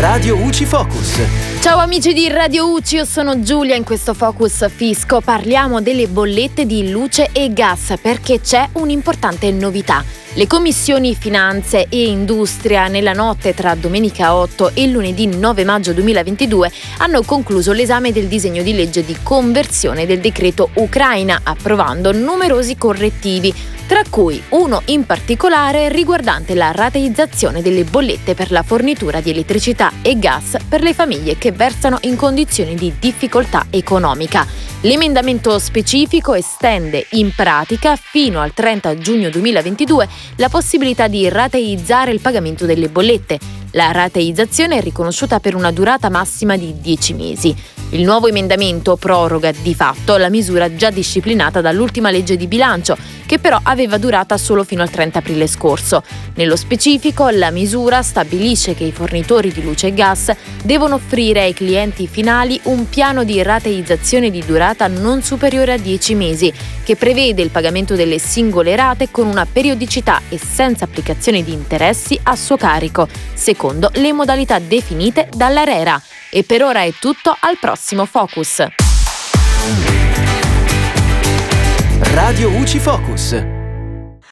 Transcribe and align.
Radio 0.00 0.36
UCI 0.36 0.66
Focus. 0.66 1.49
Ciao 1.60 1.78
amici 1.78 2.14
di 2.14 2.26
Radio 2.30 2.70
UCI, 2.70 2.96
io 2.96 3.04
sono 3.04 3.42
Giulia. 3.42 3.76
In 3.76 3.84
questo 3.84 4.14
Focus 4.14 4.66
Fisco 4.74 5.20
parliamo 5.20 5.82
delle 5.82 6.08
bollette 6.08 6.64
di 6.64 6.90
luce 6.90 7.28
e 7.32 7.52
gas 7.52 7.96
perché 8.00 8.40
c'è 8.40 8.66
un'importante 8.72 9.50
novità. 9.50 10.02
Le 10.34 10.46
commissioni 10.46 11.14
Finanze 11.14 11.86
e 11.90 12.06
Industria 12.06 12.88
nella 12.88 13.12
notte 13.12 13.52
tra 13.52 13.74
domenica 13.74 14.34
8 14.34 14.70
e 14.72 14.86
lunedì 14.86 15.26
9 15.26 15.64
maggio 15.64 15.92
2022 15.92 16.72
hanno 16.98 17.22
concluso 17.22 17.72
l'esame 17.72 18.10
del 18.10 18.26
disegno 18.26 18.62
di 18.62 18.74
legge 18.74 19.04
di 19.04 19.16
conversione 19.22 20.06
del 20.06 20.20
decreto 20.20 20.70
Ucraina, 20.74 21.40
approvando 21.42 22.10
numerosi 22.12 22.78
correttivi 22.78 23.52
tra 23.90 24.02
cui 24.08 24.40
uno 24.50 24.82
in 24.84 25.04
particolare 25.04 25.88
riguardante 25.88 26.54
la 26.54 26.70
rateizzazione 26.70 27.60
delle 27.60 27.82
bollette 27.82 28.36
per 28.36 28.52
la 28.52 28.62
fornitura 28.62 29.20
di 29.20 29.30
elettricità 29.30 29.90
e 30.00 30.16
gas 30.16 30.58
per 30.68 30.80
le 30.82 30.94
famiglie 30.94 31.36
che 31.36 31.49
versano 31.52 31.98
in 32.02 32.16
condizioni 32.16 32.74
di 32.74 32.92
difficoltà 32.98 33.66
economica. 33.70 34.46
L'emendamento 34.82 35.58
specifico 35.58 36.34
estende 36.34 37.06
in 37.10 37.34
pratica 37.34 37.96
fino 37.96 38.40
al 38.40 38.54
30 38.54 38.96
giugno 38.98 39.28
2022 39.28 40.08
la 40.36 40.48
possibilità 40.48 41.06
di 41.06 41.28
rateizzare 41.28 42.12
il 42.12 42.20
pagamento 42.20 42.64
delle 42.64 42.88
bollette. 42.88 43.38
La 43.72 43.92
rateizzazione 43.92 44.78
è 44.78 44.80
riconosciuta 44.80 45.38
per 45.38 45.54
una 45.54 45.70
durata 45.70 46.08
massima 46.08 46.56
di 46.56 46.80
10 46.80 47.14
mesi. 47.14 47.54
Il 47.90 48.02
nuovo 48.02 48.26
emendamento 48.26 48.96
proroga 48.96 49.52
di 49.52 49.74
fatto 49.74 50.16
la 50.16 50.28
misura 50.28 50.74
già 50.74 50.90
disciplinata 50.90 51.60
dall'ultima 51.60 52.10
legge 52.10 52.36
di 52.36 52.46
bilancio, 52.46 52.96
che 53.30 53.38
però 53.38 53.60
aveva 53.62 53.96
durata 53.96 54.36
solo 54.36 54.64
fino 54.64 54.82
al 54.82 54.90
30 54.90 55.20
aprile 55.20 55.46
scorso. 55.46 56.02
Nello 56.34 56.56
specifico, 56.56 57.28
la 57.28 57.52
misura 57.52 58.02
stabilisce 58.02 58.74
che 58.74 58.82
i 58.82 58.90
fornitori 58.90 59.52
di 59.52 59.62
luce 59.62 59.86
e 59.86 59.94
gas 59.94 60.32
devono 60.64 60.96
offrire 60.96 61.42
ai 61.42 61.54
clienti 61.54 62.08
finali 62.08 62.58
un 62.64 62.88
piano 62.88 63.22
di 63.22 63.40
rateizzazione 63.40 64.30
di 64.30 64.42
durata 64.44 64.88
non 64.88 65.22
superiore 65.22 65.74
a 65.74 65.78
10 65.78 66.14
mesi, 66.16 66.52
che 66.82 66.96
prevede 66.96 67.40
il 67.40 67.50
pagamento 67.50 67.94
delle 67.94 68.18
singole 68.18 68.74
rate 68.74 69.12
con 69.12 69.28
una 69.28 69.46
periodicità 69.46 70.22
e 70.28 70.36
senza 70.36 70.86
applicazione 70.86 71.44
di 71.44 71.52
interessi 71.52 72.18
a 72.20 72.34
suo 72.34 72.56
carico, 72.56 73.06
secondo 73.32 73.92
le 73.94 74.12
modalità 74.12 74.58
definite 74.58 75.28
dall'ARERA. 75.32 76.02
E 76.30 76.42
per 76.42 76.64
ora 76.64 76.82
è 76.82 76.92
tutto, 76.98 77.36
al 77.38 77.58
prossimo 77.60 78.06
Focus. 78.06 78.64
Radio 82.30 82.48
UCI 82.48 82.78
Focus. 82.78 83.59